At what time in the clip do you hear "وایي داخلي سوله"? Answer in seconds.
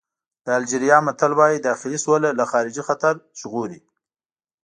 1.39-2.29